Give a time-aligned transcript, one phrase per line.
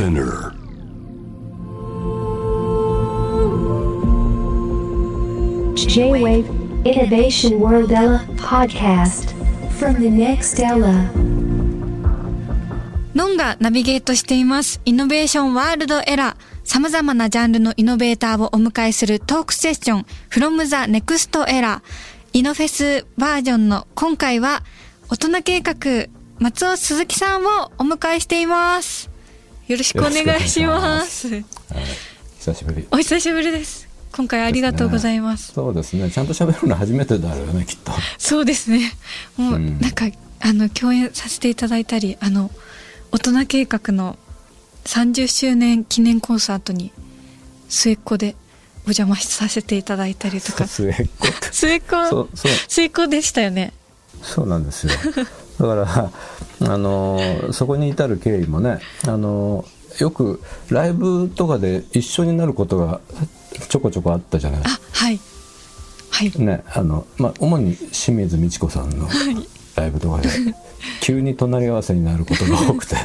[0.00, 0.54] Spinner.
[5.74, 6.48] J-Wave
[6.86, 9.34] Innovation World Ella podcast
[9.78, 11.10] from the next Ella.
[13.14, 14.80] ノンがナビゲートしています。
[14.86, 16.36] イノベーションワールドエラー。
[16.64, 21.82] 様々なジャンルのイノベーターをお迎えするトークセッション from the next era。
[22.32, 24.62] イノフェスバージョンの今回は
[25.10, 25.74] 大人計画
[26.38, 29.09] 松尾鈴木さんをお迎えしています。
[29.70, 31.28] よろしくお願いします。
[32.40, 33.88] 久しぶりお久しぶりです。
[34.10, 35.52] 今回ありがとうございます。
[35.52, 38.92] そうですねちゃんと喋るの初めてだろうねきっとそうですね。
[39.36, 40.06] もう、うんなんか、
[40.40, 42.50] あの、共演させていただいたり、あの、
[43.12, 44.18] 大人計画の
[44.86, 46.92] 30周年記念コンサートに、
[47.68, 48.34] 末っ子で
[48.78, 50.66] お邪魔させていただいたりとか。
[50.68, 53.72] 末っ子 末っ子、そうそう末っ子でしたよね。
[54.20, 54.92] そうなんですよ
[55.60, 56.10] だか
[56.60, 59.66] らあのそこに至る経緯もねあの
[59.98, 60.40] よく
[60.70, 63.00] ライブとかで一緒になることが
[63.68, 65.20] ちょこちょこあったじゃないあ、はい。
[66.10, 66.32] はい。
[66.42, 69.06] ねあの、まあ、主に清水美智子さんの
[69.76, 70.28] ライブとかで
[71.02, 72.96] 急に隣り合わせになることが多くて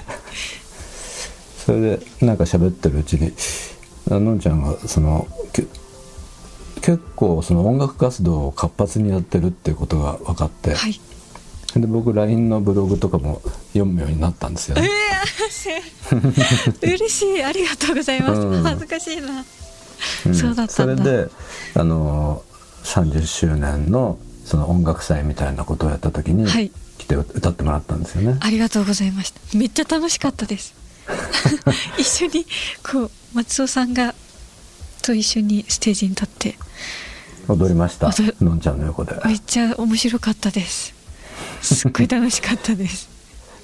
[1.66, 3.34] それでなんか喋ってるうちに
[4.10, 5.66] あのんちゃんがそのけ
[6.82, 11.00] 結構その音楽活動を活発にやってるっていうことが分かって、はい。
[11.82, 13.42] で僕 LINE のブログとかも
[13.74, 14.90] 読むようになったんですよえね。
[16.82, 17.44] ー、嬉しい。
[17.44, 18.42] ありがとうございます。
[18.42, 19.44] うん恥ずかしいな。
[20.26, 21.28] うんそうだったそれで
[21.76, 22.44] あの
[22.84, 28.38] 30周年のその音楽祭みたいなことをやった時に、はい来て歌ってもらったんですよね。
[28.42, 29.58] ありがとうございました。
[29.58, 30.74] めっちゃ楽しかったです。
[32.00, 32.46] 一緒に
[32.90, 34.16] こう松尾さんが
[35.02, 36.58] と一緒にステージに立って
[37.48, 40.95] 踊りましたのんちゃんの横でめっちゃ面白かったです。
[41.62, 43.10] すっごい楽しかったです。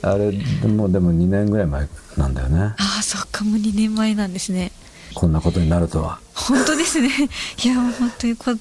[0.01, 0.31] あれ
[0.67, 4.71] もうでも2年ぐらい前なんだよねああそっかもう2年前なんですね。
[5.13, 7.09] こんなことになるとは本当ですね。
[7.63, 8.55] いや本当にこ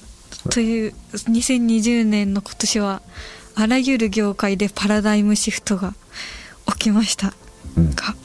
[0.49, 3.01] という2020年の今年は
[3.55, 5.93] あらゆる業界でパラダイムシフトが
[6.67, 7.33] 起きました。
[7.77, 8.15] うんか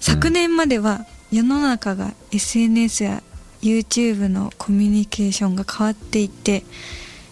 [0.00, 3.22] 昨年までは世の中が SNS や
[3.62, 6.64] YouTube のコミュニケーションが変わっていって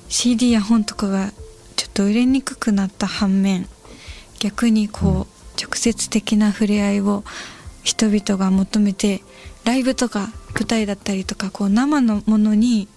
[0.09, 1.33] CD や本とかが
[1.95, 3.67] と売れにくくなった反面
[4.39, 7.25] 逆にこう直接的な触れ合いを
[7.83, 9.23] 人々が求めて
[9.65, 12.89] ライブとか舞台だったりとかこう生のものに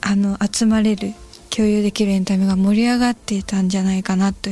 [0.00, 1.12] あの集まれる
[1.50, 4.50] 共有できるエンタメが盛り上がっていたんじゃないかなと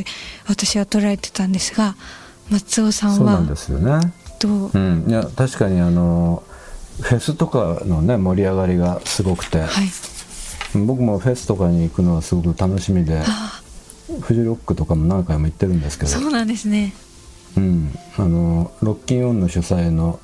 [0.48, 1.94] 私は捉えてたんですが
[2.50, 4.12] 松尾さんはそうなんですよね。
[4.40, 5.04] どう、うん。
[5.08, 6.42] いや確かにあの
[7.00, 9.68] フェスとかのね盛り上がりがすごくて、はい
[10.74, 13.62] 僕もフェスとかに行くのはすごく楽しみであ
[14.20, 16.10] フジロックとかも何回も行ってるんですけど。
[16.10, 16.94] そうなんですね。
[17.56, 20.20] うん、あのロッキンオンの主催の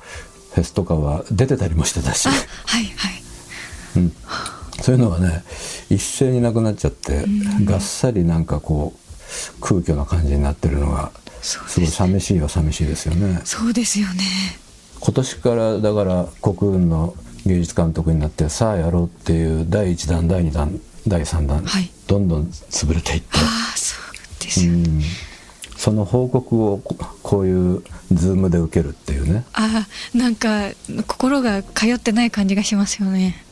[0.53, 2.27] フェスとかは出てたりもしてたし。
[2.27, 3.13] あ、はいはい。
[3.97, 4.13] うん、
[4.81, 5.43] そういうのがね
[5.89, 7.25] 一斉になくなっちゃって、
[7.63, 13.41] がっさりなんかこう空虚な感じになってるのがすごい寂しいは寂しいですよね。
[13.43, 14.23] そうですよね。
[14.99, 17.13] 今年からだから国運の
[17.45, 21.91] 芸術監督になってさあやろうっていう第1弾第2弾第3弾、はい。
[22.07, 23.95] どんどん潰れていって、ああそ
[24.61, 25.01] うん、
[25.75, 29.43] その報告をここういうズームで受けるっていうね。
[29.53, 30.71] ああなんか
[31.07, 33.43] 心が通ってない感じがしますよね。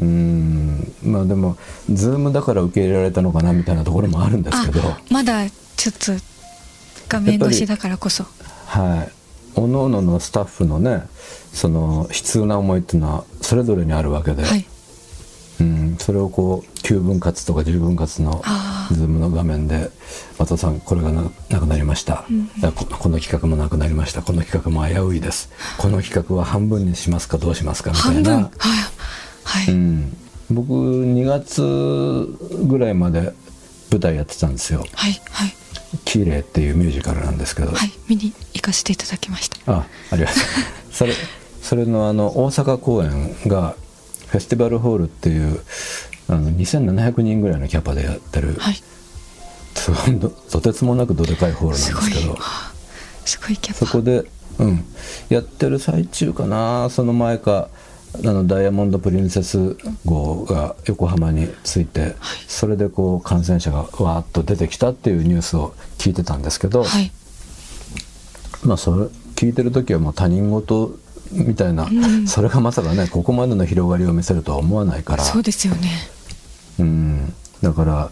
[0.00, 0.92] うん。
[1.02, 1.56] まあでも
[1.90, 4.80] ズームだから受け入れられたのかなみたいなところもあるんですけど。
[4.80, 6.12] あまだちょっと
[7.08, 8.24] 画面越しだからこそ。
[8.66, 9.17] はい
[9.58, 11.02] おのおののスタッフのね
[11.52, 14.64] その悲痛な思いっていうのはそれぞれにあるわけで、はい。
[15.60, 18.42] うん、それをこう9分割とか10分割の
[18.92, 19.90] ズームの画面で
[20.38, 22.26] 「松尾さんこれがななくなりました、
[22.60, 24.22] だからここの企画もなくなりました。
[24.22, 25.50] この企画も危ういです。
[25.78, 28.50] この企画は半分にしますかどうしますか」みたいな、
[29.42, 30.16] はい、うん、
[30.50, 31.60] 僕2月
[32.66, 33.34] ぐらいまで
[33.90, 34.84] 舞台やってたんですよ。
[34.94, 35.54] はいはい
[36.04, 39.72] 「綺麗っていうミュージカルなんですけど、はい見に行かせていただきました。
[39.72, 40.38] あありがとう。
[40.92, 41.14] それ
[41.62, 43.74] それのあの大阪公演が
[44.28, 45.60] フェスティバルホールっていう
[46.28, 48.82] あの2700人ぐらいのキャパでやってる、はい。
[50.50, 52.34] とてつもなくどでかいホールなんすごいですけど。
[52.34, 52.78] はあ
[53.28, 53.86] すごいキャパ。
[53.86, 54.24] そこで、
[54.58, 54.84] うん、
[55.28, 57.68] やってる最中かなその前か
[58.14, 62.16] あのダイヤモンド・プリンセス号が横浜に着いて、
[62.46, 67.12] それでこう感染者がわーっと出てきたっていうニュースを聞いてたんですけど、はい。
[68.64, 69.02] まあそれ
[69.36, 70.98] 聞いてる時はもう他人事
[71.32, 71.88] みたいな、
[72.26, 75.24] それがまさかねここまでの広がりを見せるとは思わないから。
[75.24, 75.90] そうですよね。
[76.80, 78.10] うん、だから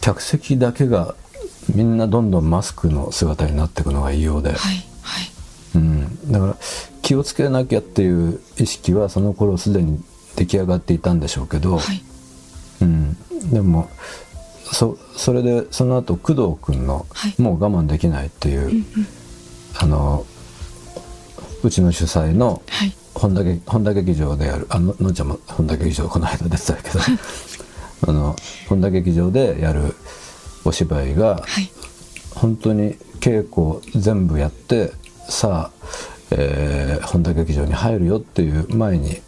[0.00, 1.14] 客席だけが
[1.74, 4.89] みんなどんどんマスクの姿になっていくのが異様で、はいはい
[5.74, 6.56] うん、だから
[7.02, 10.02] 気をつけなきゃっていう意識はその頃すでに
[10.36, 12.02] 出来上がっていたんでしょうけど、はい。
[12.82, 13.16] うん、
[13.52, 13.90] でも
[14.72, 17.40] そそれでその後工藤君のはい。
[17.40, 18.84] もう我慢できないっていう、うんうん。
[19.78, 20.26] あの
[21.62, 22.92] うちの主催のはい。
[23.14, 27.00] 本田劇本田劇場でやるあののんちゃんも本田劇場この間出てたけど
[28.08, 28.36] あの
[28.68, 29.94] 本田劇場でやる
[30.64, 31.70] お芝居がはい。
[32.34, 34.92] 本当に稽古全部やって
[35.30, 35.86] さあ、
[36.32, 39.20] えー本田劇場に入るよっていう前に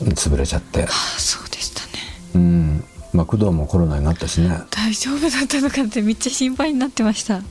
[0.00, 0.82] うん潰れちゃって。
[0.82, 0.88] ああ
[1.18, 1.88] そうでしたね。
[2.34, 2.84] うん。
[3.12, 4.50] まあ工藤もコロナになったしね。
[4.70, 7.42] 大丈夫だったのかってめっちゃ心配になってました。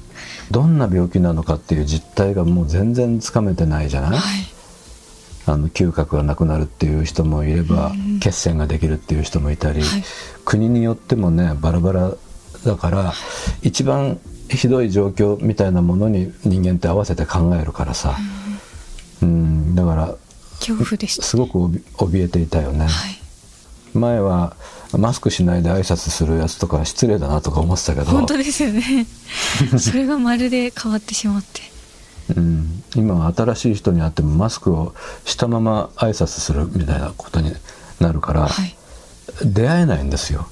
[0.52, 4.22] どんな病気なのかっていう実態がもう全然つかめてないじゃない、はい。
[5.46, 10.04] あの嗅覚がなくなるっていう人もいれば、うん血栓ができるっていう人もいたり、はい。
[10.44, 12.14] 国によってもねバラバラ
[12.66, 13.14] だから
[13.62, 18.16] 一番ひどい状況みたいなものに人間って合わせて考えるからさ、
[19.22, 20.16] うん、だから
[20.60, 23.98] 恐怖でしたすごくおび怯えていたよね、はい。
[23.98, 24.56] 前は
[24.98, 29.06] マスクしないで挨拶するやつとか失礼だなとか思ってたけど本当ですよね。
[29.78, 31.62] それがまるで変わってしまって。
[32.36, 34.94] うん、今は新しい人に会ってもマスクを
[35.24, 37.54] したまま挨拶するみたいなことに
[38.00, 38.76] なるから、はい。
[39.44, 40.48] 出会えないんですよ。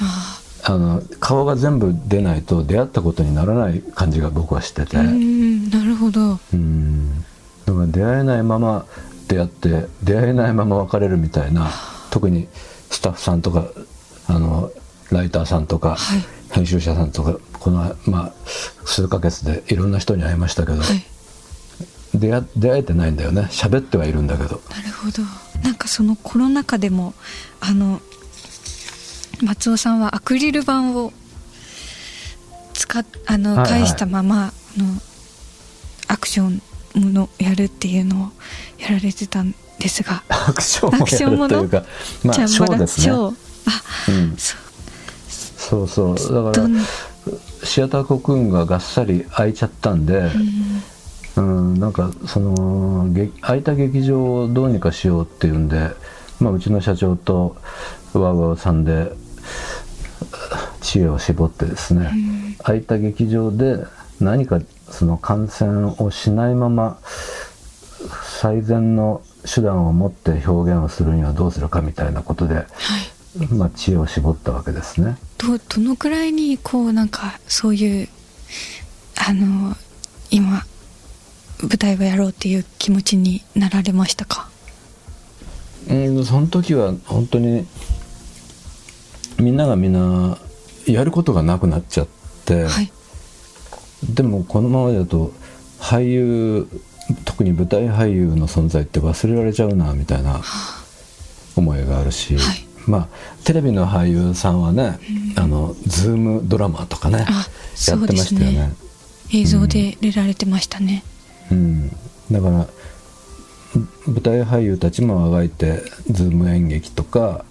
[0.00, 0.35] ああ
[0.78, 4.96] の顔が全部出ないと出会ったことにならない感じが僕はしてて。
[4.96, 5.04] な
[5.84, 6.38] るほど。
[6.52, 7.20] うん。
[7.64, 8.84] だから出会えないまま
[9.28, 11.70] 出会って出会えないまま別れるみたいな
[12.10, 12.48] 特に
[12.90, 13.66] スタッフさんとか
[14.28, 14.70] あの
[15.10, 16.24] ライターさんとか、はい。
[16.50, 18.32] 編集者さんとかこの、まあ、
[18.84, 22.18] 数ヶ月でいろんな人に会いましたけど、はい。
[22.18, 23.42] 出会出会えてないんだよね。
[23.50, 24.60] 喋ってはいるんだけど。
[24.70, 25.22] なるほど。
[25.62, 27.14] なんかそのコロナ禍でも
[27.60, 28.00] あの
[29.42, 31.12] 松尾さんはアクリル板を
[32.74, 33.68] 使っあの、はいはい。
[33.70, 34.86] 返したままあの
[36.08, 36.62] アクション
[36.94, 38.30] ものやるっていうのを
[38.78, 40.22] やられてたんですが。
[40.28, 41.88] アクションものやるというか
[42.24, 43.12] まあショーですね。
[43.12, 43.32] あ
[44.08, 44.66] うん、そう。
[45.56, 46.52] そうそう。
[46.52, 46.68] だから
[47.64, 50.30] シアターコクーンががっさり開いちゃったんで、
[51.36, 55.90] うん、なんかそのげ空いた劇場をどうにかしようっていうんで、
[56.38, 57.56] まあ、うちの社長と
[58.14, 59.10] ワウワウさんで
[60.86, 62.12] 知恵を絞ってですね、
[62.62, 63.84] 空いた劇場で
[64.20, 66.98] 何かその感染をしないまま
[68.40, 69.20] 最善の
[69.52, 72.66] 手段を持って表現をするにはどうするかみたいなことで、はい。
[73.50, 75.18] まあ、知恵を絞ったわけですね。
[75.38, 78.08] どどのくらいにこうなんかそういう
[79.28, 79.76] あの
[80.30, 80.64] 今
[81.60, 84.48] 舞台をやろうっていう気持ちになられましたか？
[85.90, 87.66] うん、その時は本当に
[89.38, 90.38] みんながみんな
[90.86, 92.08] やることがなくなっちゃっ
[92.44, 92.90] て、はい。
[94.08, 95.32] でもこのままだと
[95.80, 96.68] 俳優
[97.24, 100.40] 特に舞台俳優の存在って忘れられちゃうなみたいな
[101.56, 102.66] 思いがあるし、はい。
[102.86, 103.08] まあ
[103.44, 104.98] テレビの俳優さんはね、
[105.36, 107.48] あのズームドラマとかねあ
[107.88, 108.72] やってましたよね。
[109.32, 111.02] 映像で出られてましたね、
[111.50, 111.88] うん、
[112.30, 112.68] だから
[114.06, 117.44] 舞台俳優たちもあがいてズーム演劇とか、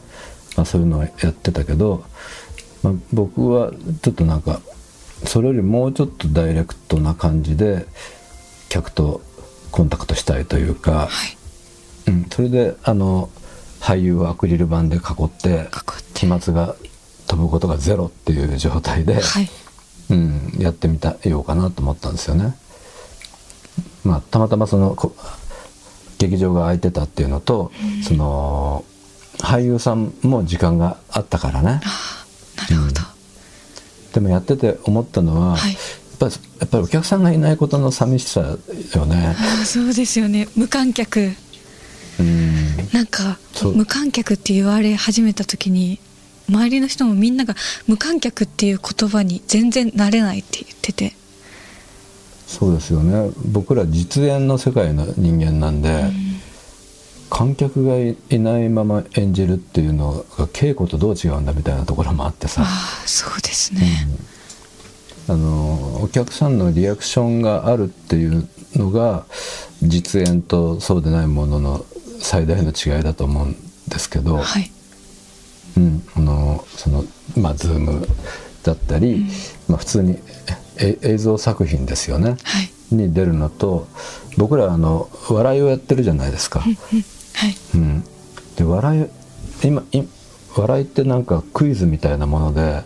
[0.55, 2.05] まあ、そういうのをやってたけど、
[2.85, 3.71] まあ、僕は
[4.03, 4.61] ちょっとなんか
[5.25, 7.87] それよりもうちょっとダイレクトな感じで
[8.69, 9.21] 客と
[9.71, 11.09] コンタクトしたいというか、は
[12.07, 12.11] い。
[12.11, 13.31] うん、それであの
[13.79, 15.67] 俳優をアクリル板で囲って
[16.13, 16.75] 飛沫が
[17.25, 19.49] 飛ぶことがゼロっていう状態で、はい。
[20.11, 22.55] うん、やってみたようかなと思ったんですよね。
[24.03, 25.15] まあたまたまそのこ
[26.19, 27.71] 劇場が空いてたっていうのと、
[28.07, 28.85] その
[29.39, 31.81] 俳優さんも時間があったからね。
[32.57, 33.01] なるほど、
[34.13, 35.71] でもやってて思ったのは、はい。
[35.71, 39.35] やっぱりやっぱりお客さんがいないことの寂しさよね。
[39.37, 40.47] あそうですよね。
[40.55, 41.33] 無観客。
[42.17, 43.37] うん、なんか
[43.75, 45.99] 無観客って言われ始めた時に
[46.47, 47.55] 周りの人もみんなが
[47.87, 51.13] 無観客っていう言葉に全然慣れないって言ってて。
[52.47, 53.31] そうですよね。
[53.43, 56.05] 僕ら実演の世界の人間なんで。
[57.35, 64.07] 観客がいいないまま演じるっていうのが稽古とどう違うんだみたいなところもあってさ、ああそうですね、
[65.27, 69.25] あのお客さんのリアクションがあるっていうのが
[69.81, 71.85] 実演とそうでないものの
[72.21, 73.55] 最大の違いだと思うん
[73.89, 74.71] ですけど、はい。
[75.75, 77.03] うん、あのその
[77.35, 78.07] まあズーム
[78.63, 79.25] だったり、
[79.67, 80.17] まあ、普通に
[80.77, 82.61] え映像作品ですよね、は
[82.93, 82.95] い。
[82.95, 83.89] に出るのと
[84.37, 86.63] 僕らあの笑いをやってるじゃないですか。
[87.43, 87.55] うんはい。
[87.75, 88.03] うん、
[88.55, 89.05] で笑い
[89.67, 90.03] 今い
[90.55, 92.83] 笑いってなんかクイズみたいなもので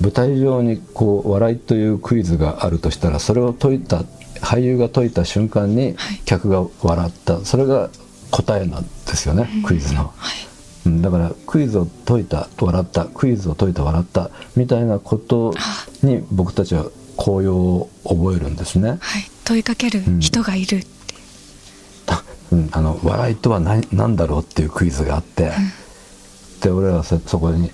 [0.00, 4.04] 舞台上にこう笑いというクイズがあるとしたらそれを解いた
[4.40, 6.20] 俳優が解いた瞬間にはい。
[6.24, 7.90] 客が笑った、それが
[8.30, 10.12] 答えなんですよね、クイズの。
[10.16, 10.48] はい。
[10.86, 11.02] うん。
[11.02, 15.54] だからクイズを解いた笑ったクイズを解いた笑ったみたいなこと
[16.02, 18.98] に僕たちは高揚を覚えるんですね。
[19.00, 19.30] はい。
[19.44, 20.97] 問いかける人がいるって、
[22.50, 25.52] うん、あの笑いとは何何だろうっていうクイズがあって、
[26.60, 27.70] で俺らはそそこに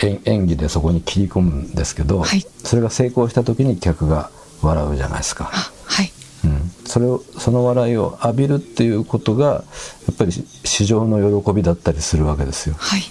[0.00, 2.40] 演演技でそこに切り込むんですけど、はい。
[2.64, 4.30] それが成功した時に客が
[4.62, 5.50] 笑うじゃないですか。
[5.52, 6.10] あはい。
[6.44, 9.62] うん、それをその笑いを浴びるっていうことがや
[10.12, 12.74] っぱり市場の喜びだったりするわけですよ。
[12.78, 13.02] はい。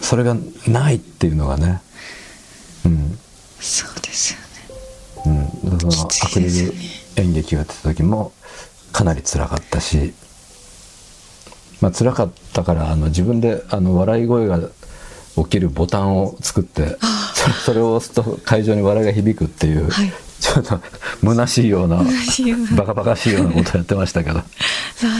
[0.00, 0.34] それが
[0.66, 1.82] ないっていうのがね、
[2.86, 3.18] うん。
[3.60, 4.38] そうですよ
[5.26, 5.44] ね。
[5.64, 6.72] うん、そのアクリル
[7.16, 8.32] 演劇が出た時も
[8.92, 10.12] かなり辛かったし、
[11.80, 14.60] まあ辛かったからあの自分であの笑い声が
[15.36, 16.98] 起きるボタンを作って
[17.34, 20.12] そそれを押すと会場に笑いが響くっていう、はい。
[20.40, 20.80] ちょっと
[21.22, 22.76] 虚しいような虚しいような。
[22.76, 24.38] バカバカしいようなことやってましたけど。
[24.40, 24.44] あ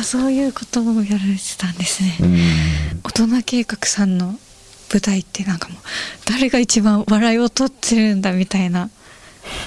[0.00, 3.00] あそういうこともやられてたんですね、うん。
[3.05, 4.39] 大人計画さんの
[4.91, 5.79] 舞台ってなんかもう
[6.25, 8.91] 誰が一番笑いを取ってるんだみたいな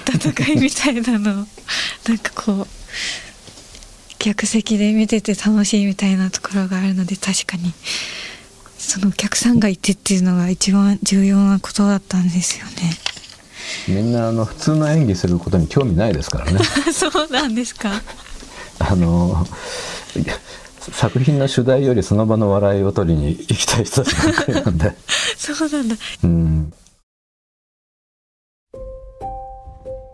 [0.07, 1.48] 戦いみたいなのを
[2.07, 2.67] なんかこう
[4.24, 7.74] 客席で見てて楽しいみたいなところがあるので確かに
[8.77, 12.72] そのお客さんがいてっていうのが一番重要なことだったんですよね。
[13.89, 16.60] みんなあの普通の演技することに興味ないですからね
[16.94, 18.01] そうなんですか。
[18.80, 19.46] あの
[20.94, 24.96] 作品の主題よりその場の笑いを取りに行きたい人たちばっかりなんで
[25.38, 25.96] そうなんだ。
[26.24, 26.74] うん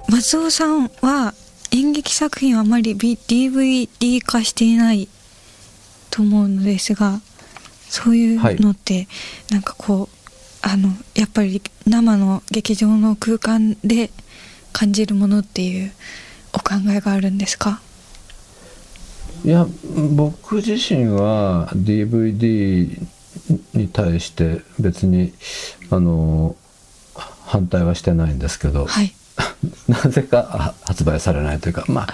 [0.08, 1.36] 松尾さんは
[2.20, 5.08] 作品はあまり DVD 化していない
[6.12, 7.22] と思うのですが
[7.88, 9.08] そういうのって
[9.50, 10.16] なんかこう
[10.62, 14.10] あのやっぱり生の劇場の空間で
[14.74, 15.94] 感じるものっていう
[16.52, 17.80] お考えがあるんですか？
[19.46, 19.66] いや
[20.18, 23.02] 僕自身は DVD
[23.74, 25.32] に対して別に
[25.90, 26.58] あの
[27.46, 29.14] 反対はしてないんですけど、はい
[29.88, 32.08] なぜかあ発売されないというかまあ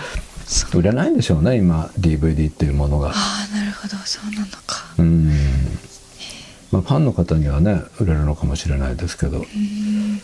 [0.73, 3.09] 売れないんでしょうね今 DVD っていうものが。
[3.09, 3.13] あ
[3.51, 4.93] あなるほどそうなのか。
[4.99, 5.27] うん。
[6.71, 9.39] まあ、ファンの方にはね売れるのかもしれないですけど。
[9.39, 10.21] うん。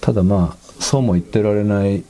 [0.00, 2.04] ただまあそうも言ってられない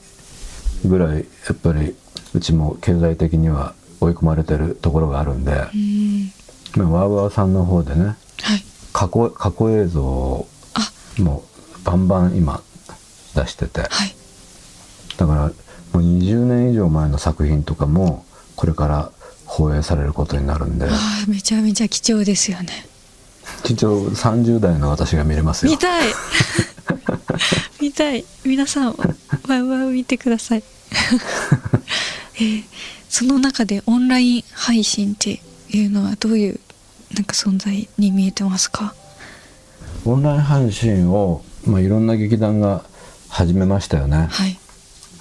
[0.85, 1.23] ぐらいや
[1.53, 1.95] っぱり
[2.33, 6.31] うちも経済的には追い込まれてるところがあるんで、うん。
[6.75, 8.03] まあ、ワーワーさんの方でね
[8.41, 8.63] はい。
[8.91, 11.21] 過去過去映像をあ。
[11.21, 11.45] も
[11.81, 12.61] うバンバン今
[13.35, 13.81] 出してて。
[13.81, 14.16] はい
[15.17, 15.51] だからも
[15.95, 19.11] う20年以上前の作品とかもこれから
[19.45, 20.85] 放映されることになるんで。
[20.85, 22.85] ああめちゃめちゃ貴重ですよね。
[23.65, 25.71] 一応30代の私が見れますよ。
[25.71, 26.09] 見たい。
[27.81, 28.25] 見たい。
[28.45, 28.95] 皆さん
[29.47, 30.63] ワウワウ見てください。
[32.35, 32.63] えー
[33.09, 36.59] その中でオンライン配信っていうのはどういう
[37.15, 38.93] なんか存在に見えてますか？
[40.05, 42.83] オンライン配信を、まあ、いろんな劇団が
[43.29, 44.27] 始めましたよね。
[44.29, 44.59] はい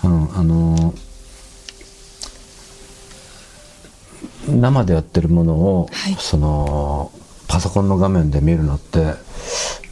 [0.07, 1.07] うん、あのー
[4.49, 6.15] 生でやってるものを、はい。
[6.19, 7.11] その
[7.49, 9.15] パソコンの画面で見るのって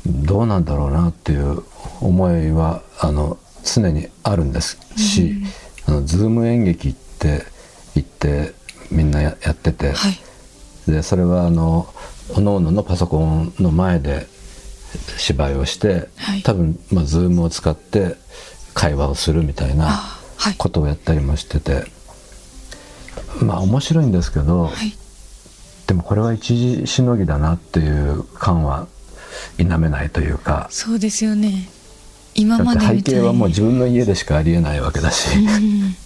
[0.07, 1.63] どうなんだろうなっていう
[2.01, 5.35] 思いはあの常にあるんですし、
[5.87, 7.43] あのズーム演劇って
[7.95, 8.55] 言って
[8.91, 10.21] みんなややってて、はい。
[10.91, 11.89] でそれはあの
[12.29, 14.27] 各々のパソコンの前で
[15.17, 16.43] 芝居をして、はい。
[16.43, 18.17] 多分、まあ、ズームを使って
[18.75, 20.03] 会話をするみたいな
[20.59, 21.85] ことをやったりもしてて。
[23.41, 24.97] まあ面白いんですけど、はい。
[25.87, 28.87] でもこれは一時しのぎだなっていう感は
[29.59, 30.69] 否めないというか。
[30.71, 31.69] そうですよね。
[32.35, 35.97] 今までみたい景はもう自分の家でしかありえないわけだし、うん。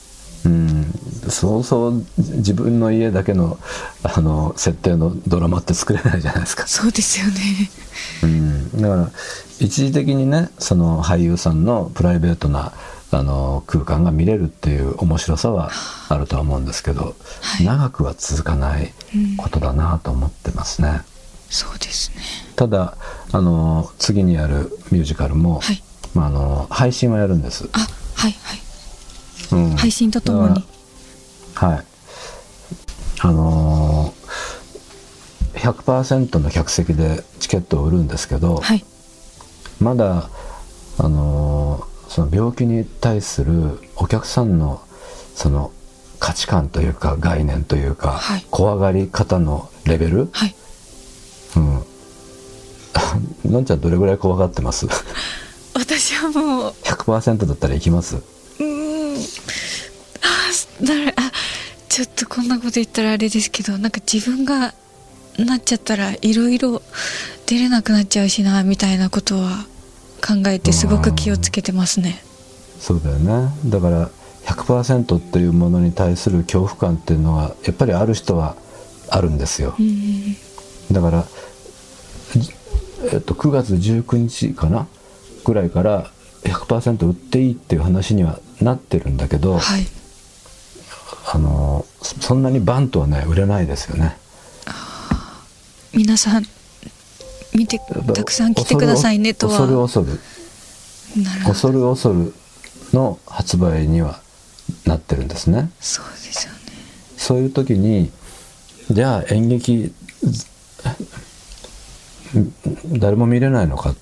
[0.44, 0.92] うん、
[1.28, 3.58] そうそう自分の家だけの
[4.02, 6.66] あの設定のドラマって作れないじゃないですか。
[6.66, 7.70] そうですよね。
[8.22, 9.10] うん、だから
[9.60, 12.72] 一時的にねその俳優さんのプライベートな
[13.10, 15.70] あの空間が見れるっていう面白さは
[16.08, 16.16] あ。
[16.18, 17.64] るとは思うんですけど、はい。
[17.64, 18.92] 長くは続かない
[19.38, 21.00] ことだなと思ってますね。
[21.48, 22.22] そうですね。
[22.54, 22.98] ただ
[23.32, 25.82] あの次にやるミュージカルも、はい。
[26.14, 27.68] まあ、あの配信はやるんです。
[27.72, 28.60] あはいはい。
[29.52, 29.76] うん。
[29.76, 30.64] 配信とともに。
[31.54, 31.84] はい。
[33.20, 34.18] あのー
[35.58, 38.84] 100%の客席でチケットを売るんですけど、はい
[39.80, 40.30] まだ
[40.98, 44.80] あのーその病気に対するお客さんの
[45.34, 45.70] その
[46.18, 48.46] 価値観というか概念というか、はい。
[48.50, 50.54] 怖がり方のレベル、はい。
[51.56, 51.84] うん、
[53.52, 54.86] のんちゃんどれぐらい怖がってます？
[55.76, 58.16] 私はもう ?100% だったら行きます。
[58.16, 59.16] うーん。
[59.16, 59.18] あ
[61.16, 61.32] あ
[61.88, 64.72] ちょっとこんなこと言ったらあれですけどなんか自分が
[65.38, 66.82] なっちゃったらいろいろ
[67.46, 69.66] 出れなくなっちゃうしなみたいなことは
[70.20, 72.22] 考えてすごく気をつけてますね。
[72.80, 73.50] そうだよね。
[73.66, 74.10] だから
[74.44, 78.56] 100%っていうものに対する恐怖感っていうのはやっぱりある人は
[79.10, 80.36] あるんですよ、うん
[80.90, 81.24] だから、
[82.34, 82.50] じ
[83.12, 84.86] えっと、9月19日かな
[85.44, 86.10] ぐらいから
[86.44, 89.86] 100%売っていいっていう話にはなってるんだけど、はい。
[91.30, 94.16] あのそそんなにバンとはね売れないですよね
[95.94, 96.46] 皆さん
[97.54, 97.80] 見て
[98.14, 99.58] たくさん来てくださいねとは。
[99.58, 100.20] 恐る恐る。
[101.44, 102.34] 恐る恐る
[102.92, 104.20] の発売には
[104.84, 105.70] なってるんですね。
[105.80, 106.58] そうですよね。
[107.16, 108.10] そういう時に
[108.90, 109.92] じゃあ演劇
[112.36, 112.52] ん
[112.98, 113.94] 誰も見れないのか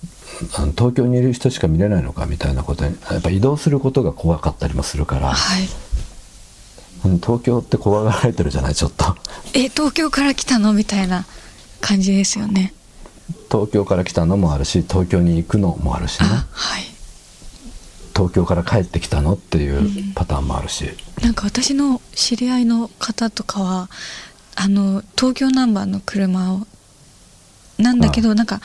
[0.76, 5.62] 東京にいる人しか見れないのかみたいなことにやっぱ移動することが怖かったりもするから、はい。
[7.04, 9.16] うん東京って怖がられてるじゃないちょっと。
[9.54, 10.72] え東京から来たの？
[10.72, 11.24] みたいな
[11.80, 12.72] 感じですよね。
[13.50, 16.28] 東京から来たのもあるし東京に行くのもあるしね。
[16.30, 16.82] あはい。
[18.14, 20.88] 東京から帰ってきたのっていうパターンもあるし、
[21.22, 23.90] なんか私の知り合いの方とかは
[24.54, 26.66] あの東京ナンバーの車を
[27.78, 28.60] なんだけどなんか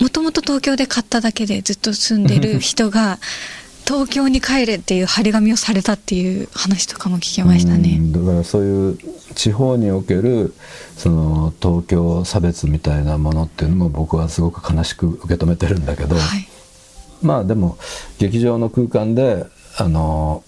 [0.00, 3.18] もともと東京で買っただけでずっと住んでる人が
[3.86, 8.98] 東京に帰れっていう張り紙をされたっていう話とかも聞きましたうねんだからそういう
[9.34, 10.54] 地方における
[10.96, 16.48] その東京差別みたいなものっていうのも僕はすごく悲しく受け止めてるんだけど、はい。
[17.22, 17.78] まあでも
[18.18, 19.46] 劇場の空間で
[19.78, 20.42] あの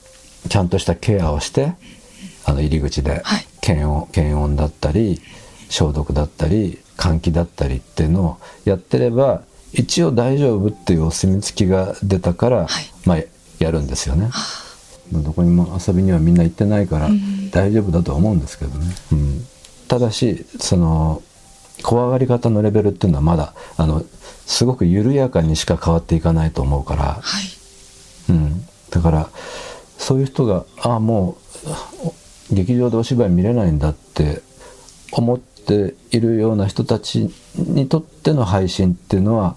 [0.48, 1.74] ちゃんとしたケアをして
[2.44, 3.46] あの入り口ではい。
[3.60, 5.20] 検温検温だったり
[5.68, 9.42] 消毒だったり換気だったりっていうのをやってれば
[9.72, 13.18] 一応大丈夫っていうお墨付きが出たから、はいまあ
[13.58, 14.28] やるんですよね。
[15.10, 15.22] まあ。
[15.22, 17.50] どこにも遊びにはみんな行ってないからうん。
[17.50, 18.94] 大丈夫だとは思うんですけどね。
[19.12, 19.46] うん。
[19.88, 21.22] ただしその
[21.82, 24.04] 怖がり方のレベルっていうのはまだあの
[24.44, 28.32] すごく緩やかにしか変わっていかないと思うから、はい。
[28.32, 29.30] うん、だから
[29.96, 31.38] そういう人がああも
[32.02, 32.14] うお
[32.54, 34.42] 劇場でお芝居見れないんだって
[35.12, 39.56] 思っているような人たちにとっての配信っていうのは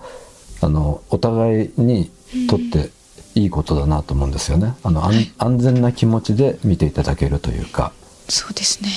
[0.62, 2.10] あのお互いに
[2.50, 2.90] とって
[3.36, 4.76] いいことだなと思うんですよね。
[4.84, 7.92] あの安安全な気持ちで見ていただけるというか。
[8.30, 8.90] そうですね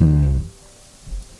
[0.00, 0.42] うん、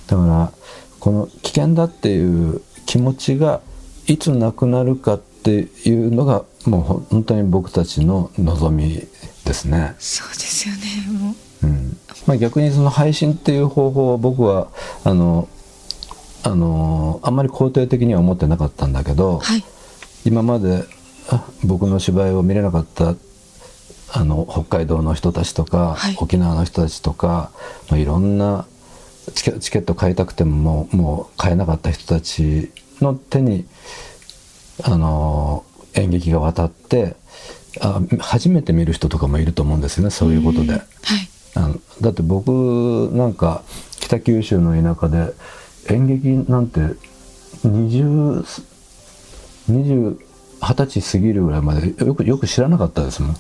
[0.06, 0.52] だから
[1.00, 3.60] この危険だっていう気持ちが
[4.06, 9.06] いつなくなるかっていうのがもう本当に僕たちの望み
[9.44, 9.94] ですね。
[9.98, 14.68] そうですよねもううんまあ、逆にその配信っていう方法を僕は
[15.04, 15.48] あの
[16.42, 19.64] あのあんまり肯定的には思ってなかったんだけど、はい
[20.26, 20.82] 今まであ
[21.64, 23.14] 僕の芝居を見れなかった
[24.12, 26.16] あの北海道の人たちとか、はい。
[26.20, 27.50] 沖縄の人たちとか、
[27.90, 28.66] まあ、いろんな
[29.34, 33.66] チケチケット買いたくてももうもう買えなかった人たちの手に
[34.84, 37.16] あの演劇が渡って
[37.80, 40.72] あ初めて見る人とかもいると思うんですよねそういうことで。
[40.72, 40.82] はい。
[41.54, 43.62] あのだって僕なんか
[43.98, 45.32] 北九州の田舎で
[45.88, 46.80] 演劇なんて
[47.64, 48.44] 20
[49.70, 50.25] 20
[50.74, 53.37] 20歳過ぎるぐらいまでよくよく知らなかったですもん。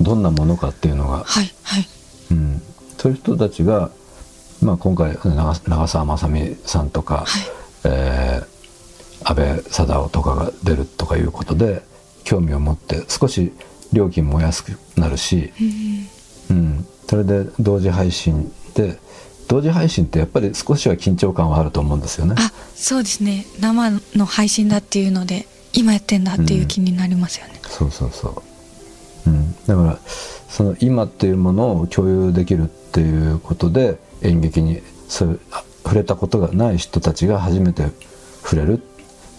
[0.00, 1.88] どんなものかっていうのが、はいはい。
[2.30, 2.62] うん、
[2.98, 3.90] そういう人たちが、
[4.62, 7.42] まあ、今回長長澤まさみさんとか、はい。
[7.84, 8.60] えー
[9.24, 11.82] 安倍貞夫とかが出るとかいうことで
[12.24, 13.52] 興味を持って少し
[13.92, 15.52] 料金も安くなるし、
[16.50, 16.56] うん。
[16.56, 18.98] うん、それで同時配信で
[19.48, 22.34] 同時配信ってやっぱり少しは緊張感はあると思うんですよね。
[22.38, 23.46] あそうですね。
[23.60, 28.42] 生の配信だっていうので今やってんだっていう気になりますよね、そうそうそ
[29.26, 29.98] う、うん、だから
[30.48, 35.26] その今っていうものを共有できるっていうことで演劇にそ
[35.84, 37.84] 触れたことがない人たちが初めて
[38.42, 38.82] 触れる。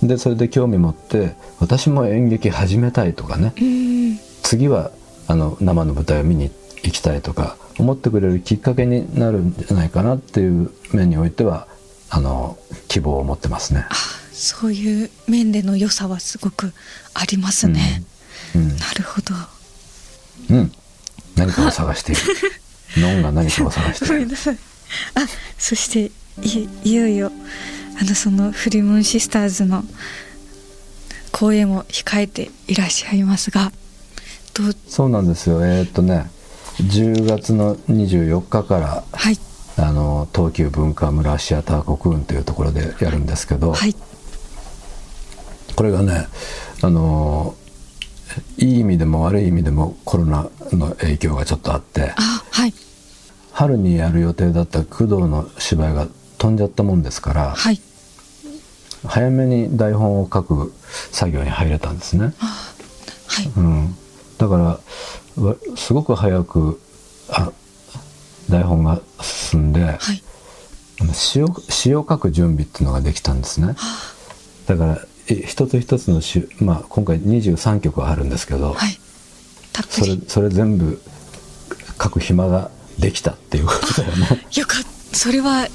[0.03, 3.53] でそれで興味持って私も演劇始めたいとかね。
[3.61, 4.19] うん。
[4.41, 4.91] 次は
[5.27, 6.49] あの生の舞台を見に
[6.83, 11.67] 行きたいとか思ってくれるきっかけになるんじゃないかなっていう面においては
[12.09, 13.85] あの希望を持ってますね。
[14.41, 16.73] あそういう面での良さはすごく
[17.13, 18.03] ありますね、
[18.55, 18.69] うん。
[18.69, 19.35] なるほど。
[20.49, 20.71] うん、
[21.35, 22.21] 何かを探している。
[22.97, 24.27] ノンが何かを探している。
[25.15, 25.27] あ
[25.57, 27.31] そしていいよいよ
[28.01, 29.85] あのそのフリムーンシスターズの
[31.31, 33.71] 公演も控えていらっしゃいますが
[34.53, 34.75] どう？
[34.87, 35.65] そうなんですよ。
[35.65, 36.29] えーっとね、
[36.81, 39.39] 10月の24日からはい。
[39.77, 43.95] あの東急文化村シアターコクーンというところでやるんですけど、はい
[45.81, 46.27] これがね、
[46.83, 47.55] あの
[48.59, 52.73] いい意味でも悪い意味でもコロナの影響がちょっとあってあはい。
[53.51, 56.05] 春にやる予定だった工藤の芝居が
[56.37, 57.81] 飛んじゃったもんですからはい。
[59.07, 60.71] 早めに台本を書く
[61.11, 62.35] 作業に入れたんですね、
[63.25, 63.51] はい。
[63.57, 63.95] うん、
[64.37, 64.57] だか
[65.35, 66.79] らわすごく早く
[67.31, 67.51] あ
[68.51, 69.97] 台本が進んではい。
[71.11, 73.75] 詩を詩を書く準備っていうのができたんですね。
[74.67, 78.99] だからえ一つ一つの詩、まあ、今回23曲あるんですけど、はい。
[79.89, 80.23] それり。
[80.27, 81.01] それ全部
[82.01, 84.45] 書く暇ができたっていうことだよね。
[84.55, 85.67] よかっそれは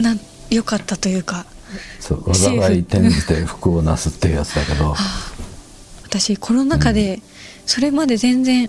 [0.00, 1.46] なんよかったというか
[2.00, 4.94] そう災い転じて福をなすっていうやつだけど。
[6.04, 7.22] 私コロナ禍で
[7.64, 8.68] それまで全然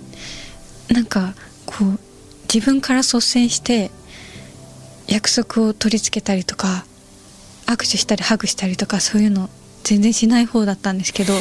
[0.89, 1.33] なんか
[1.65, 1.99] こう
[2.53, 3.91] 自分から率先して
[5.07, 6.86] 約束を取り付けたりとか
[7.65, 9.49] 握手したりハグしたりとかそういうの
[9.84, 11.34] 全然しない方だったんですけど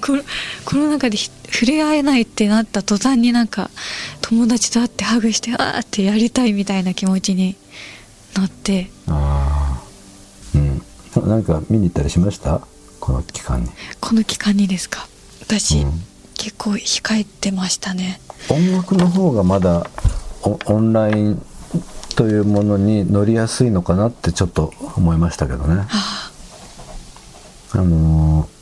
[0.00, 0.22] コロ
[0.64, 3.70] コロナ禍でひ触れ合えないってなった途端になんか
[4.22, 7.56] 友達と会ってハグしてあーってやりたいみたいな気持ちに
[8.34, 8.90] なって。
[9.08, 9.82] あ
[10.54, 10.82] あうん。
[11.28, 12.66] 何か見に行ったりしました？
[12.98, 13.70] この期間に。
[14.00, 15.06] この期間にですか？
[15.42, 15.92] 私、うん。
[16.34, 18.20] 結構控えてましたね。
[18.50, 19.86] 音楽の方がまだ
[20.42, 21.42] オオンライン
[22.16, 25.86] というものに乗りやすいのかなってちょっと思いましたけどね。
[25.90, 26.33] ああ
[27.78, 28.54] のー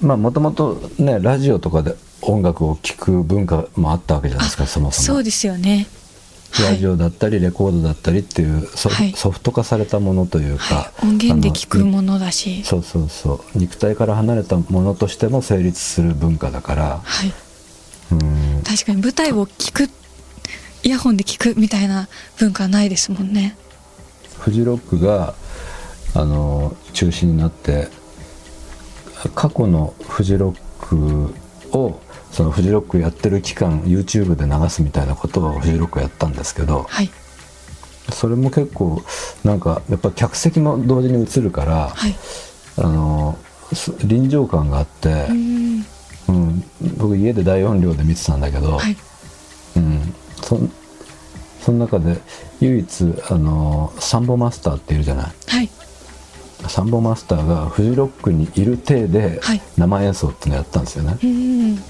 [0.00, 5.16] まあもともとねラジオとかで音楽を聴く文化もあったわけじゃないですかそもそも。
[5.16, 5.86] そうですよね。
[6.52, 6.72] はい。
[6.72, 9.12] ラジオだったりレコードだったりっていうソ,、はい。
[9.12, 12.62] ソフト化されたものというか、はい、音源で聞くものだし。
[12.64, 13.58] そうそうそう。
[13.58, 17.00] 肉体から離れたものとしても成立する文化だから。
[17.04, 17.32] はい。
[18.12, 18.62] うん。
[18.62, 19.90] 確かに舞台を聞く
[20.82, 22.08] イヤホンで聞くみたいな
[22.38, 23.56] 文化はないですもんね。
[24.38, 25.34] フジロックが
[26.18, 27.86] あの中止になって
[29.36, 31.32] 過去のフジロック
[31.78, 32.00] を
[32.32, 37.10] そのフジロックやってる期間 YouTube で流すみたいなことをフジロックやったんですけどはい。
[38.12, 39.00] それも結構
[39.44, 42.16] なんかやっぱ客席も同時に映るから、はい。
[42.78, 43.38] あの
[43.72, 45.86] す臨場感があってう、ーん。
[46.28, 46.64] うん、
[46.96, 48.96] 僕家で大音量で見てたんだけど、はい。
[49.76, 50.72] うん、そん
[51.60, 52.18] その中で
[52.60, 55.32] 唯一あのサンボマスターっているじゃない。
[55.46, 55.70] はい
[56.66, 59.60] サンボマスターがフジロックにいる体ではい。
[59.76, 61.82] 生演奏っていうのをやったんですよね、うーん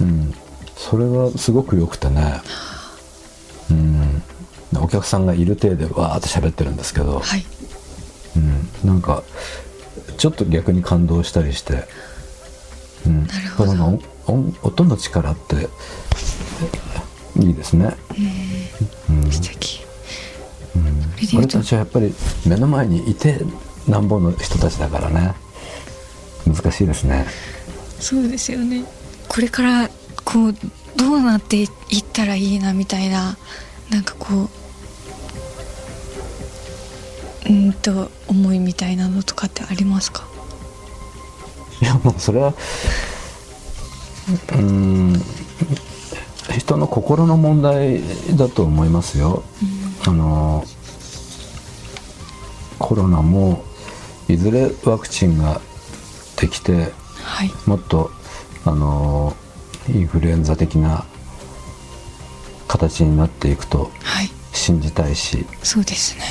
[0.00, 0.34] うん、
[0.76, 2.40] それがすごく良くてね、
[3.70, 4.22] うん、
[4.82, 7.46] お客さんがいる体でわーって喋ってるんですけど、はい。
[8.36, 9.22] うん、なんか
[10.18, 11.84] ちょっと逆に感動したりして、
[13.06, 14.00] うん、なるほど。
[14.62, 15.68] 音の力って
[17.40, 17.96] いいですね、
[19.08, 19.30] うん。
[19.30, 19.84] 素敵。
[20.74, 21.38] うん。
[21.38, 22.12] 俺たちはやっぱり
[22.44, 23.40] 目の前にいて
[23.88, 25.34] なんぼの人たちだからね。
[26.46, 27.26] 難しいですね。
[27.98, 28.84] そうですよね。
[29.28, 29.88] これから
[30.24, 30.54] こう
[30.96, 31.68] どうなっていっ
[32.12, 33.36] たらいいなみたいな。
[33.90, 34.48] なんかこう
[37.44, 40.26] うーんと思いみたいなのとかってありますか？
[41.80, 42.52] いやもうそれは
[44.52, 45.14] うん
[46.58, 48.02] 人の心の問題
[48.36, 49.44] だと思いますよ、
[50.04, 50.64] あの
[52.80, 53.62] コロナも
[54.28, 55.60] いずれワクチンが
[56.36, 57.50] できてはい。
[57.66, 58.10] もっと
[58.64, 59.36] あの
[59.88, 61.04] インフルエンザ的な
[62.68, 64.30] 形になっていくとはい。
[64.52, 66.24] 信じたいし、そうですね。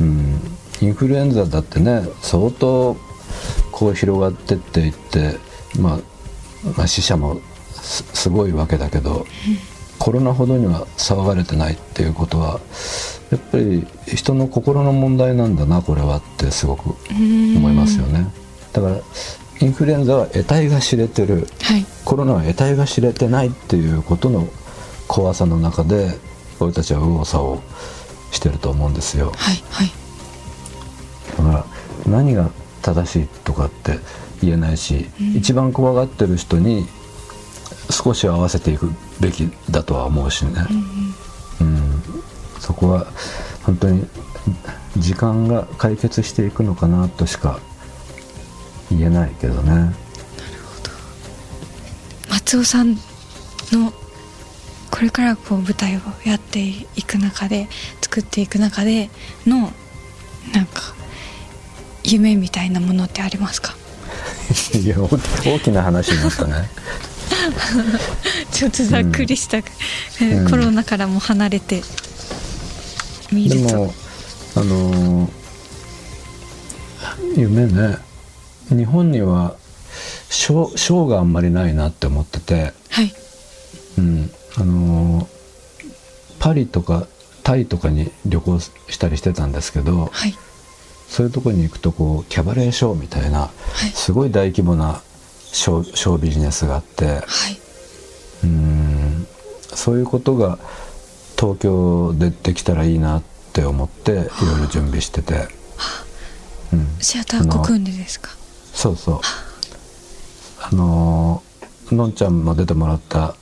[0.00, 0.40] うん、
[0.82, 2.96] インフルエンザだってね相当
[3.72, 5.38] こう広がってっていって、
[5.80, 5.98] まあ、
[6.76, 7.40] まあ死者も
[7.72, 9.26] すすごいわけだけど、
[9.98, 12.60] コロナほどには騒がれてないっていうことは
[13.30, 18.26] やっぱり人の心の問題なんだなこれはってすごく思いますよね。
[18.72, 18.96] だから
[19.60, 21.46] インフルエンザは得体が知れてる。
[21.62, 21.84] はい。
[22.04, 24.46] コロナは得体が知れてないっていうことの
[25.08, 26.10] 怖さの中で
[26.60, 27.60] 俺たちは右往左往
[28.32, 29.32] してると思うんですよ。
[29.36, 29.90] はいはい。
[31.38, 31.66] だから
[32.06, 32.50] 何が
[32.82, 33.98] 正しいとかって
[34.42, 36.86] 言えないし、一番怖がってる人に
[37.90, 41.05] 少し合わせていくべきだとは思うしね、うん
[42.60, 43.06] そこは
[43.62, 44.06] 本当に
[44.96, 47.60] 時間が解決していくのかなとしか
[48.90, 49.94] 言えないけどね。
[52.30, 52.94] 松尾さん
[53.72, 53.92] の
[54.90, 57.68] これからこう舞台をやっていく中で
[58.00, 59.10] 作っていく中で
[59.46, 59.72] の
[60.54, 60.94] なんか
[62.04, 63.74] 夢みたいなものってありますか？
[64.78, 65.08] いや大
[65.56, 66.70] 大きな話になったね。
[68.52, 69.62] ちょっとざっくりした、ん。
[70.48, 71.82] コロナからも離れて
[73.30, 73.92] でも
[74.54, 75.30] あのー
[77.36, 77.98] 夢ね
[78.68, 79.56] 日本には
[80.30, 83.12] ショーショーがあんまりないなって思ってて、はい。
[83.98, 84.30] うん。
[84.56, 85.26] あのー
[86.38, 87.06] パリとか
[87.42, 90.34] タイとかに旅行したりしてたんですけどはい。
[91.08, 93.48] そういうとこに行くとこうキャバレーショーみたいなは
[93.86, 93.90] い。
[93.90, 95.00] すごい大規模な
[95.52, 97.24] ショーショービジネスがあってはい。
[98.44, 99.26] うん。
[99.74, 100.58] そういうことが
[101.38, 103.22] 東京でできたらいいなっ
[103.52, 104.24] て思っていろい
[104.62, 105.48] ろ準備してて、
[106.72, 108.30] うん、シアターコクーンでですか？
[108.72, 109.20] そうそう。
[110.62, 110.74] あ。
[110.74, 113.36] のーのんちゃんも出てもらった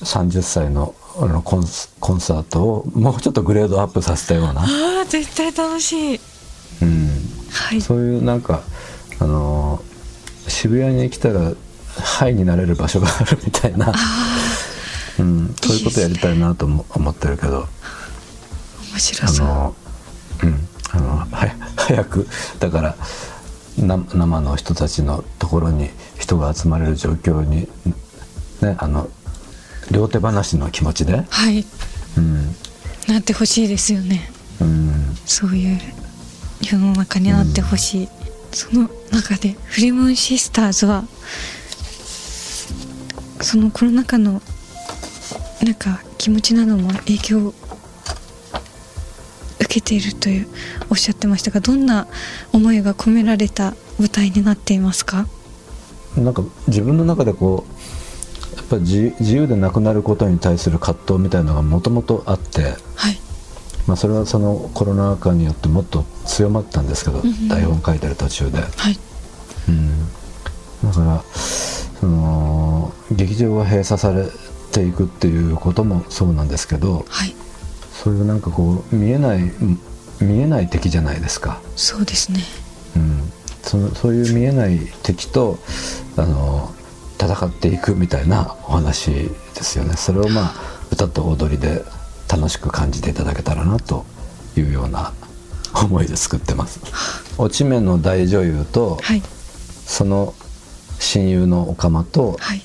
[0.00, 4.64] 30歳のあのコンスコンサートをもうちょっとグレードアップさせたような、あ
[5.02, 6.20] あ絶対楽しい。
[6.82, 7.10] うん、
[7.50, 7.80] はい。
[7.80, 8.62] そういうなんか
[9.18, 11.52] あのー渋谷に来たら
[11.98, 13.92] ハイになれる場所があるみたいな、
[15.18, 17.66] うん、そういうことやりたいなとも思ってるけど。
[18.92, 19.46] 面白そう。
[19.46, 19.76] あの
[20.42, 22.26] うんあのはや早く
[22.58, 22.96] だから
[23.78, 27.68] な生の人たちのところに人が集まれる状況に
[28.62, 29.10] ねあの
[29.90, 31.22] 両手話の気持ちで。
[31.28, 31.64] はい。
[32.16, 32.46] うん。
[33.08, 34.30] なってほしいですよね。
[34.60, 35.16] うん。
[35.24, 35.78] そういう
[36.62, 38.08] 世の中になってほしい、
[38.50, 41.04] その中でフリムーンシスターズは
[43.40, 44.40] そのコロナ禍の
[45.66, 47.54] なんか気持ちなども影響を
[49.58, 50.46] 受けているという
[50.90, 52.06] おっしゃってましたがどんな
[52.52, 55.26] 思いが込められた舞台になっていますか？
[56.16, 57.66] なんか自分の中でこ
[58.54, 62.62] うやっぱり自自由でなくなることに対する葛藤みたいなのがもともとあって、
[62.94, 63.18] はい。
[63.88, 67.48] まあ、それはそのコロナ禍によってもっと強まったんですけど、んうん。
[67.48, 68.58] 台本書いてる途中で。
[68.60, 68.98] はい。
[69.68, 70.08] うん、
[70.84, 74.26] だからその劇場が閉鎖され
[74.76, 77.34] ていくっていうこともそうなんですけどはい。
[77.92, 79.40] そういうなんかこう見えない
[80.20, 82.40] 見えない敵じゃないですか、そうですね。
[82.94, 85.58] うん、そのそういう見えない敵と
[86.16, 86.72] あの
[87.18, 89.30] 戦っていくみたいなお話で
[89.62, 89.96] すよね。
[89.96, 90.54] それをまあ
[90.92, 91.84] 歌と踊りで
[92.30, 94.04] 楽しく感じていただけたらなと
[94.56, 95.12] いうような
[95.74, 96.80] 思いで作ってます。
[97.38, 99.22] 落ち目の大女優と、はい。
[99.86, 100.34] その
[100.98, 102.62] 親友のオカマとはい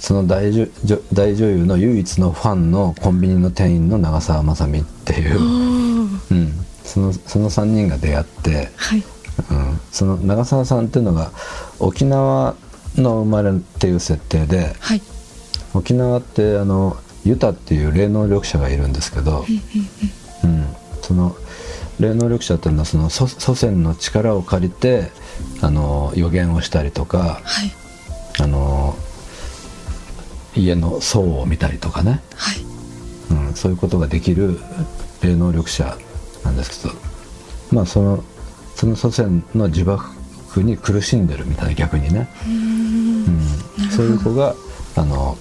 [0.00, 6.30] その大女女大女優の唯一のファンのコンビニの店員の長澤まさみっていおう、ー。
[6.30, 9.04] うん、そのその3人が出会って、はい。
[9.50, 11.30] うん、その長澤さんっていうのが
[11.78, 12.56] 沖縄
[12.96, 15.02] の生まれっていう設定ではい。
[15.74, 19.44] 沖縄ってあのユタっていう霊能力者がいるんですけど、
[20.44, 20.66] うん、
[21.02, 21.36] その
[22.00, 25.10] 霊能力者っていうのはその祖祖先の力を借りて
[25.60, 27.72] あの予言をしたりとかはい。
[28.40, 28.96] あの
[30.54, 32.56] 家の層を見たりとかね、はい。
[33.48, 34.58] うん、そういうことができる
[35.22, 35.96] 霊能力者
[36.44, 36.94] なんですけど。
[37.72, 38.24] まあその
[38.74, 44.54] その祖先の呪縛に苦しんでるみたいな逆にね、うん、そういう子が
[44.96, 45.36] あの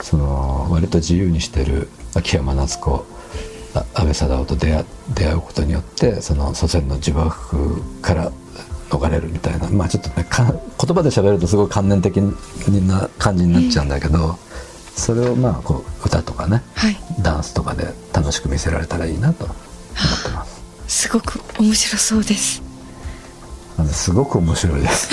[0.00, 3.04] その割と自由にしてる秋山夏子
[3.74, 4.84] あ安倍貞夫と出会
[5.14, 8.32] 出会うことによってその祖先の呪縛から
[8.90, 9.68] 逃れるみたいな。
[9.68, 14.38] まあちょっとねか言葉で喋るとすごい観念的な感じになっちゃうんだけど、
[14.94, 16.96] それをまあこう歌とかねはい。
[17.20, 19.56] ダンスとかで楽しく見せられたらいいなと思っ
[20.22, 20.62] てます。
[20.88, 22.62] すごく面白そうです、
[23.92, 25.08] すごく面白いです。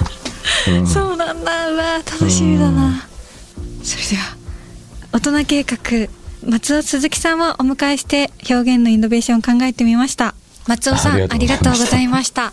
[0.70, 0.86] うん。
[0.86, 1.70] そうなんだ。
[1.70, 3.06] うわ楽しみだな。
[3.82, 4.36] それでは
[5.12, 6.08] 大人計画
[6.46, 10.34] 松尾鈴木さんをお迎えして表現のイノベーションを考えてみました。
[10.66, 12.52] 松尾さんあありりがとうございました。